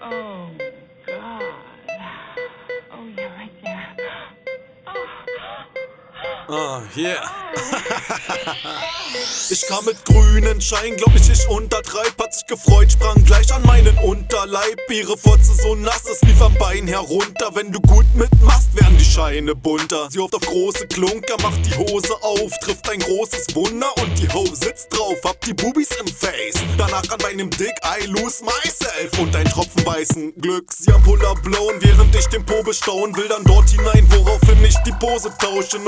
Oh, 0.00 0.50
Ah, 6.48 6.82
yeah. 6.94 7.22
ich 9.48 9.66
kam 9.66 9.84
mit 9.86 10.04
grünen 10.04 10.60
Schein, 10.60 10.96
glaub 10.96 11.14
ich, 11.14 11.30
ich 11.30 11.48
untertreib. 11.48 12.12
Hat 12.20 12.34
sich 12.34 12.44
gefreut, 12.46 12.92
sprang 12.92 13.24
gleich 13.24 13.52
an 13.52 13.62
meinen 13.62 13.96
Unterleib. 13.98 14.78
Ihre 14.90 15.16
Fotze 15.16 15.54
so 15.54 15.74
nass, 15.74 16.04
es 16.04 16.20
lief 16.22 16.42
am 16.42 16.54
Bein 16.54 16.86
herunter. 16.86 17.50
Wenn 17.54 17.72
du 17.72 17.80
gut 17.80 18.04
mitmachst, 18.14 18.74
werden 18.74 18.98
die 18.98 19.04
Scheine 19.04 19.54
bunter. 19.54 20.08
Sie 20.10 20.18
hofft 20.18 20.34
auf 20.34 20.42
große 20.42 20.86
Klunker, 20.88 21.36
macht 21.42 21.64
die 21.64 21.76
Hose 21.76 22.14
auf, 22.22 22.52
trifft 22.60 22.90
ein 22.90 22.98
großes 22.98 23.54
Wunder 23.54 23.88
und 24.02 24.18
die 24.18 24.28
Ho 24.28 24.44
sitzt 24.44 24.88
drauf. 24.92 25.16
Hab 25.24 25.40
die 25.42 25.54
Bubis 25.54 25.88
im 25.98 26.08
Face. 26.08 26.62
Danach 26.76 27.08
an 27.10 27.20
meinem 27.22 27.48
Dick, 27.50 27.74
I 27.84 28.04
lose 28.06 28.44
myself. 28.44 29.18
Und 29.18 29.34
ein 29.34 29.46
Tropfen 29.46 29.86
weißen 29.86 30.34
Glück. 30.40 30.70
Sie 30.72 30.92
am 30.92 31.02
Puller 31.02 31.34
blown, 31.36 31.80
während 31.80 32.14
ich 32.14 32.26
den 32.26 32.44
Po 32.44 32.62
bestaunen 32.62 33.16
will, 33.16 33.28
dann 33.28 33.44
dort 33.44 33.70
hinein, 33.70 34.06
woraufhin 34.10 34.62
ich 34.64 34.76
die 34.84 34.92
Pose 34.92 35.32
tausche. 35.40 35.78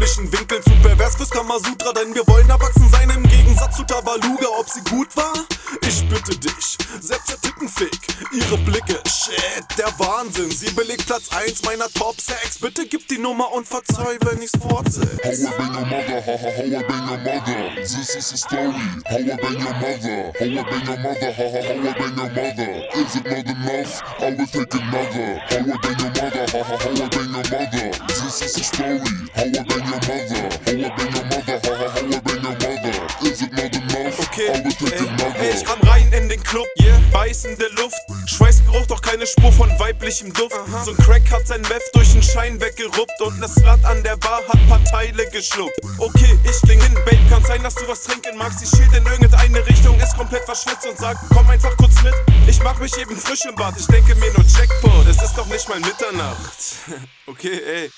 Unglaublichen 0.00 0.32
Winkel 0.32 0.62
zu 0.62 0.70
pervers 0.80 1.14
fürs 1.14 1.28
Kamasutra, 1.28 1.92
denn 1.92 2.14
wir 2.14 2.26
wollen 2.26 2.48
erwachsen 2.48 2.88
sein 2.88 3.10
im 3.10 3.22
Gegensatz 3.22 3.76
zu 3.76 3.84
Tabaluga. 3.84 4.46
Ob 4.58 4.66
sie 4.66 4.80
gut 4.88 5.14
war? 5.14 5.49
Ich 5.86 6.08
bitte 6.08 6.36
dich, 6.36 6.78
der 7.08 7.18
Tittenfick, 7.24 8.00
ihre 8.32 8.58
Blicke, 8.58 9.00
shit, 9.06 9.64
der 9.78 9.86
Wahnsinn. 9.98 10.50
Sie 10.50 10.70
belegt 10.72 11.06
Platz 11.06 11.28
1 11.30 11.62
meiner 11.64 11.88
Top 11.88 12.20
6. 12.20 12.58
Bitte 12.58 12.86
gib 12.86 13.06
die 13.08 13.18
Nummer 13.18 13.52
und 13.52 13.68
verzeih, 13.68 14.18
wenn 14.22 14.42
ich's 14.42 14.52
fortsetze. 14.60 15.20
How 15.22 15.30
I 15.32 15.58
bang 15.58 15.74
your 15.74 15.86
mother, 15.86 16.20
ha 16.26 16.36
ha, 16.36 16.48
how 16.56 16.64
I 16.64 16.82
bang 16.82 17.08
your 17.08 17.18
mother. 17.18 17.74
This 17.76 18.16
is 18.16 18.32
a 18.32 18.36
story. 18.36 18.72
How 19.06 19.16
I 19.16 19.36
bang 19.36 19.60
your 19.60 19.74
mother, 19.78 20.32
how 20.38 20.44
I 20.44 20.62
bang 20.62 20.86
your 20.86 20.98
mother, 20.98 21.32
ha 21.32 21.46
ha, 21.50 21.60
how 21.62 21.78
I 21.78 21.94
bang 21.94 22.16
your 22.18 22.30
mother. 22.34 22.70
Is 22.94 23.14
it 23.16 23.24
not 23.24 23.46
enough? 23.46 24.02
I 24.18 24.30
will 24.30 24.46
take 24.46 24.74
another. 24.74 25.28
How 25.50 25.58
I 25.58 25.76
bang 25.78 25.98
your 26.00 26.10
mother, 26.18 26.46
ha 26.50 26.62
ha, 26.66 26.74
how 26.76 26.90
I 26.90 27.08
bang 27.08 27.30
your 27.30 27.46
mother. 27.46 27.86
This 28.08 28.42
is 28.42 28.56
a 28.56 28.64
story. 28.64 28.98
How 29.34 29.44
I 29.44 29.62
bang 29.62 29.86
your 29.86 30.02
mother, 30.08 30.42
how 30.66 30.74
I 30.74 30.90
bang 30.96 31.14
your 31.14 31.24
mother, 31.30 31.56
ha 31.62 31.72
ha, 31.78 31.86
how 31.94 32.02
I 32.02 32.20
bang 32.20 32.42
your 32.42 32.54
mother. 32.58 32.96
Is 33.22 33.42
it 33.42 33.52
not 33.52 33.74
enough? 33.76 34.18
Okay, 34.26 34.48
I 34.48 34.60
will 34.62 34.70
take 34.72 35.00
another. 35.00 35.29
Ich 35.60 35.66
kam 35.66 35.80
rein 35.88 36.10
in 36.12 36.28
den 36.28 36.42
Club, 36.42 36.66
yeah. 36.80 36.98
beißende 37.12 37.66
Luft, 37.76 37.96
Schweißgeruch, 38.26 38.86
doch 38.86 39.02
keine 39.02 39.26
Spur 39.26 39.52
von 39.52 39.68
weiblichem 39.78 40.32
Duft. 40.32 40.56
So 40.84 40.92
ein 40.92 40.96
Crack 40.98 41.30
hat 41.30 41.46
sein 41.46 41.60
Meth 41.62 41.82
durch 41.92 42.12
den 42.12 42.22
Schein 42.22 42.60
weggeruppt 42.60 43.20
und 43.20 43.40
das 43.40 43.62
Rad 43.64 43.84
an 43.84 44.02
der 44.02 44.16
Bar 44.16 44.40
hat 44.48 44.68
paar 44.68 44.84
Teile 44.84 45.26
geschluckt. 45.30 45.74
Okay, 45.98 46.38
ich 46.44 46.62
kling 46.62 46.80
hin, 46.80 46.94
Babe, 47.04 47.18
kann 47.28 47.44
sein, 47.44 47.62
dass 47.62 47.74
du 47.74 47.86
was 47.88 48.04
trinken 48.04 48.36
magst. 48.38 48.60
Sie 48.60 48.76
schielt 48.76 48.94
in 48.94 49.04
irgendeine 49.06 49.66
Richtung, 49.66 49.98
ist 50.00 50.16
komplett 50.16 50.44
verschwitzt 50.44 50.86
und 50.86 50.98
sagt, 50.98 51.20
komm 51.34 51.48
einfach 51.50 51.76
kurz 51.76 52.02
mit. 52.02 52.14
Ich 52.46 52.62
mach 52.62 52.78
mich 52.78 52.96
eben 52.98 53.16
frisch 53.16 53.44
im 53.44 53.54
Bad, 53.54 53.74
ich 53.78 53.86
denke 53.86 54.14
mir 54.14 54.32
nur 54.32 54.44
Jackpot, 54.44 55.06
es 55.08 55.22
ist 55.22 55.36
doch 55.36 55.46
nicht 55.46 55.68
mal 55.68 55.80
Mitternacht. 55.80 56.56
okay, 57.26 57.60
ey. 57.66 57.90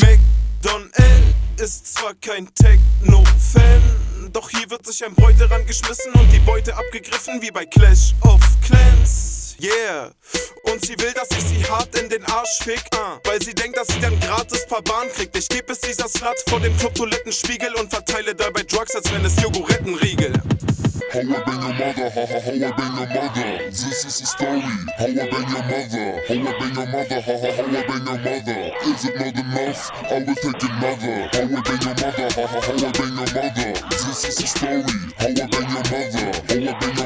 McDonald 0.00 0.92
ist 1.58 1.94
zwar 1.94 2.14
kein 2.14 2.48
Techno-Fan, 2.54 3.82
doch 4.32 4.50
hier 4.50 4.70
wird 4.70 4.86
sich 4.86 5.04
ein 5.04 5.14
Bräute 5.14 5.50
rangeschmissen 5.50 6.12
und 6.12 6.32
die 6.32 6.38
Beute 6.40 6.76
abgegriffen 6.76 7.40
wie 7.42 7.50
bei 7.50 7.66
Clash 7.66 8.14
of 8.22 8.40
Clans. 8.64 9.56
Yeah. 9.60 10.12
Und 10.64 10.84
sie 10.84 10.98
will, 10.98 11.12
dass 11.12 11.30
ich 11.30 11.44
sie 11.44 11.64
hart 11.64 11.98
in 11.98 12.08
den 12.08 12.24
Arsch 12.24 12.58
fick, 12.62 12.82
uh, 12.94 13.18
weil 13.24 13.40
sie 13.42 13.54
denkt, 13.54 13.76
dass 13.76 13.88
sie 13.88 14.00
dann 14.00 14.18
gratis 14.20 14.66
paar 14.66 14.82
Bahn 14.82 15.08
kriegt. 15.14 15.36
Ich 15.36 15.48
geb 15.48 15.70
es 15.70 15.80
dieser 15.80 16.08
Slut 16.08 16.36
vor 16.48 16.60
dem 16.60 16.76
Club-Toilettenspiegel 16.76 17.74
und 17.74 17.90
verteile 17.90 18.34
dabei 18.34 18.62
Drugs, 18.64 18.94
als 18.94 19.10
wenn 19.12 19.24
es 19.24 19.40
Jogorettenriegel. 19.40 20.32
How 21.16 21.22
I 21.22 21.24
bang 21.24 21.62
your 21.62 21.72
mother, 21.72 22.10
ha 22.10 22.26
ha, 22.28 22.40
how 22.44 22.52
I 22.52 22.70
bang 22.76 22.92
your 22.92 23.08
mother. 23.08 23.64
This 23.72 24.04
is 24.04 24.20
a 24.20 24.26
story. 24.26 24.60
How 24.60 25.06
I 25.06 25.08
bang 25.16 25.48
your 25.48 25.64
mother, 25.64 26.20
how 26.28 26.36
I 26.36 26.52
bang 26.60 26.76
your 26.76 26.86
mother, 26.92 27.20
ha 27.24 27.32
ha, 27.40 27.48
how 27.56 27.64
I 27.64 27.80
bang 27.88 28.04
your 28.04 28.18
mother. 28.20 28.60
Is 28.84 29.00
it 29.06 29.16
not 29.16 29.32
enough? 29.32 29.80
I 29.96 30.18
will 30.20 30.34
take 30.36 30.62
another. 30.68 31.16
How 31.32 31.40
I 31.40 31.60
bang 31.64 31.80
your 31.80 31.96
mother, 31.96 32.28
ha 32.28 32.36
ha, 32.36 32.60
how 32.60 32.76
I 32.76 32.92
bang 32.92 33.16
your 33.16 33.32
mother. 33.32 33.72
This 33.96 34.28
is 34.28 34.44
a 34.44 34.46
story. 34.46 34.92
How 35.16 35.24
I 35.24 35.48
bang 35.48 35.68
your 35.72 35.84
mother, 35.88 36.28
how 36.36 36.52
I 36.52 36.76
bang 36.84 36.96
your 37.00 37.05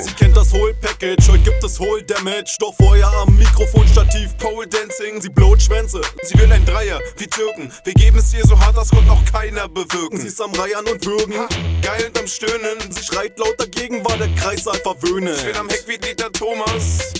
Sie 0.00 0.12
kennt 0.14 0.36
das 0.36 0.52
Whole 0.52 0.74
Package, 0.74 1.28
heute 1.28 1.42
gibt 1.42 1.62
es 1.62 1.78
Whole 1.78 2.02
Damage. 2.02 2.56
Doch 2.58 2.74
vorher 2.74 3.08
am 3.08 3.36
Mikrofonstativ 3.36 4.36
Pole 4.38 4.66
Dancing. 4.66 5.20
Sie 5.20 5.28
blowt 5.28 5.60
Schwänze, 5.60 6.00
sie 6.22 6.38
will 6.38 6.50
ein 6.50 6.64
Dreier, 6.64 7.00
wie 7.18 7.26
Türken. 7.26 7.70
Wir 7.84 7.92
geben 7.92 8.18
es 8.18 8.32
ihr 8.32 8.46
so 8.46 8.58
hart, 8.58 8.76
das 8.76 8.88
konnte 8.88 9.06
noch 9.06 9.24
keiner 9.26 9.68
bewirken. 9.68 10.18
Sie 10.18 10.28
ist 10.28 10.40
am 10.40 10.52
Reiern 10.52 10.86
und 10.86 11.04
Würgen, 11.04 11.34
geil 11.82 12.06
und 12.06 12.18
am 12.18 12.26
Stöhnen. 12.26 12.78
Sie 12.90 13.02
schreit 13.02 13.38
laut 13.38 13.58
dagegen, 13.58 14.04
war 14.04 14.16
der 14.16 14.28
Kreissaal 14.34 14.78
verwöhnen. 14.78 15.34
Ich 15.36 15.44
bin 15.44 15.56
am 15.56 15.68
Heck 15.68 15.84
wie 15.86 15.98
Dieter 15.98 16.32
Thomas. 16.32 17.12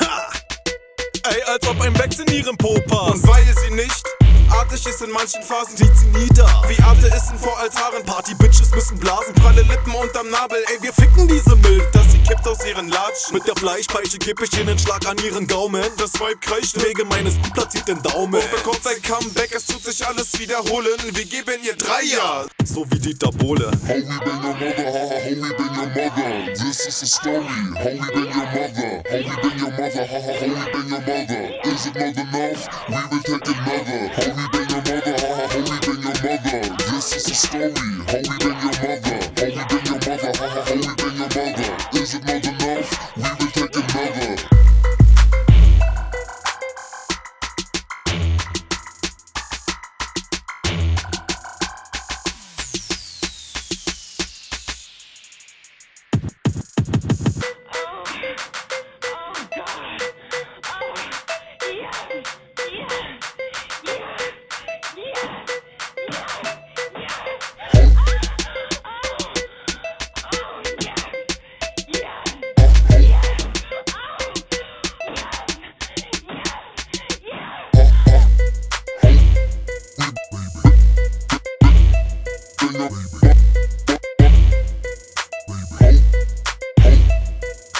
Ey, 1.24 1.42
als 1.46 1.66
ob 1.66 1.80
ein 1.80 1.92
Becks 1.94 2.20
in 2.20 2.32
ihrem 2.32 2.56
Po 2.56 2.74
passt. 2.86 3.14
Und 3.14 3.28
weil 3.28 3.44
sie 3.64 3.74
nicht 3.74 4.04
artig 4.52 4.86
ist 4.86 5.02
in 5.02 5.10
manchen 5.10 5.42
Phasen, 5.42 5.76
sieht 5.76 5.96
sie 5.96 6.06
nieder. 6.06 6.46
Wie 6.68 6.80
Atheisten 6.82 7.38
vor 7.38 7.58
Altaren, 7.58 8.04
Party-Bitches 8.04 8.70
müssen 8.74 8.98
blasen, 8.98 9.34
pralle 9.34 9.62
Lippen 9.62 9.94
unterm 9.94 10.30
Nabel. 10.30 10.58
Ey, 10.68 10.82
wir 10.82 10.92
ficken 10.92 11.28
diese 11.28 11.56
Milch, 11.56 11.84
dass 11.92 12.10
sie 12.12 12.18
kippt 12.18 12.46
aus 12.46 12.64
ihren 12.64 12.88
Latschen. 12.88 13.34
Mit 13.34 13.46
der 13.46 13.56
Fleischpeitsche 13.56 14.18
kipp 14.18 14.40
ich 14.42 14.58
einen 14.58 14.78
Schlag 14.78 15.06
an 15.06 15.18
ihren 15.18 15.46
Gaumen. 15.46 15.84
Das 15.98 16.18
Weib 16.20 16.40
kreischt 16.40 16.82
wegen 16.82 17.08
meines 17.08 17.34
gut 17.36 17.54
platzierten 17.54 18.02
Daumen. 18.02 18.40
Und 18.40 18.50
bekommt 18.50 18.86
ein 18.86 19.02
Comeback, 19.02 19.54
es 19.54 19.66
tut 19.66 19.82
sich 19.82 20.06
alles 20.06 20.38
wiederholen. 20.38 20.98
Wir 21.12 21.24
geben 21.24 21.60
ihr 21.62 21.76
Dreier. 21.76 22.46
So 22.64 22.86
wie 22.90 22.98
Dieter 22.98 23.30
Bohle. 23.32 23.70
How 23.86 23.96
we 23.96 24.18
bang 24.24 24.42
your 24.42 24.54
mother, 24.54 24.86
ha 24.86 25.02
ha, 25.08 25.18
how 25.18 25.30
we 25.30 25.50
bang 25.56 25.74
your 25.76 25.86
mother. 25.88 26.52
This 26.54 26.86
is 26.86 27.02
a 27.02 27.06
story. 27.06 27.44
How 27.76 27.90
we 27.90 28.06
bang 28.14 28.30
your 28.32 28.46
mother, 28.46 29.02
how 29.08 29.18
we 29.18 29.34
bang 29.42 29.58
your 29.58 29.70
mother, 29.72 30.06
ha 30.06 30.18
ha, 30.22 30.32
how 30.38 30.46
we 30.46 30.64
bang 30.72 30.88
your 30.88 31.00
mother. 31.00 31.42
Is 31.64 31.86
it 31.86 31.94
not 31.94 32.16
enough? 32.16 32.62
We 32.88 33.00
will 33.10 33.22
take 33.22 33.48
another. 33.48 34.08
How 34.14 34.41
bang 34.52 34.68
your 34.70 34.82
mother, 34.82 35.14
ha 35.20 35.28
ha, 35.36 35.48
how 35.48 35.58
we 35.60 35.76
bang 35.86 36.02
your 36.02 36.16
mother. 36.22 36.76
This 36.92 37.16
is 37.16 37.26
a 37.30 37.34
story. 37.34 37.72
How 38.08 38.18
we 38.18 38.34
bang 38.42 38.60
your 38.62 38.76
mother, 38.82 39.18
how 39.38 39.46
we 39.46 39.62
bang 39.70 39.86
your 39.86 40.00
mother, 40.06 40.32
ha 40.38 40.48
ha, 40.48 40.62
how 40.66 40.74
we 40.74 40.90
bang 40.96 41.16
your 41.18 41.30
mother. 41.36 42.00
Is 42.00 42.14
it 42.14 42.24
not 42.26 42.44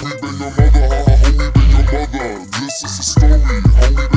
Homie, 0.02 0.20
been 0.20 0.36
your 0.36 0.50
mother, 0.50 0.88
ha 0.88 1.04
ha, 1.06 1.14
homie, 1.22 1.52
been 1.54 1.70
your 1.70 1.84
mother. 1.92 2.44
This 2.58 2.82
is 2.82 2.96
the 2.96 3.02
story, 3.04 3.38
homie. 3.38 4.11